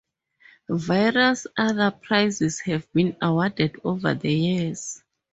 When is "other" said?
1.55-1.91